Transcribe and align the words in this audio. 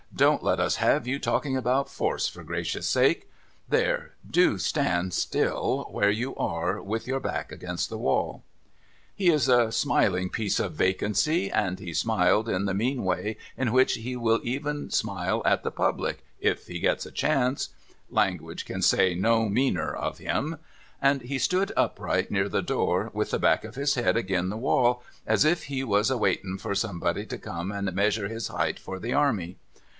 'Don't 0.21 0.43
let 0.43 0.59
us 0.59 0.75
have 0.77 1.07
you 1.07 1.19
talking 1.19 1.55
about 1.55 1.87
force, 1.89 2.27
for 2.27 2.43
Gracious' 2.43 2.87
sake. 2.87 3.29
There! 3.69 4.13
Do 4.29 4.57
stand 4.57 5.13
still 5.13 5.87
where 5.91 6.09
you 6.09 6.35
are, 6.35 6.81
with 6.81 7.07
your 7.07 7.19
back 7.19 7.51
against 7.51 7.89
the 7.89 7.97
wall.' 7.99 8.43
He 9.15 9.29
is 9.29 9.47
a 9.47 9.71
smiling 9.71 10.29
piece 10.29 10.59
of 10.59 10.73
vacancy, 10.73 11.51
and 11.51 11.79
he 11.79 11.93
smiled 11.93 12.49
in 12.49 12.65
the 12.65 12.73
mean 12.73 13.03
way 13.03 13.37
in 13.55 13.71
which 13.71 13.93
he 13.93 14.15
will 14.15 14.39
even 14.43 14.89
smile 14.89 15.41
at 15.45 15.63
the 15.63 15.71
public 15.71 16.23
if 16.39 16.67
he 16.67 16.79
gets 16.79 17.05
a 17.05 17.11
chance 17.11 17.69
(language 18.09 18.65
can 18.65 18.81
say 18.81 19.15
no 19.15 19.47
meaner 19.49 19.93
of 19.95 20.17
him), 20.17 20.57
and 21.01 21.21
he 21.23 21.39
stood 21.39 21.71
upright 21.77 22.29
near 22.29 22.49
the 22.49 22.63
door 22.63 23.11
with 23.13 23.31
the 23.31 23.39
back 23.39 23.63
of 23.63 23.75
his 23.75 23.95
head 23.95 24.17
agin 24.17 24.49
the 24.49 24.57
wall, 24.57 25.03
as 25.25 25.45
if 25.45 25.63
he 25.65 25.83
was 25.83 26.09
a 26.11 26.17
waiting 26.17 26.57
for 26.57 26.75
somebody 26.75 27.25
to 27.25 27.37
come 27.37 27.71
and 27.71 27.91
measure 27.93 28.27
his 28.27 28.49
heighth 28.49 28.77
for 28.79 28.99
the 28.99 29.13
Army. 29.13 29.57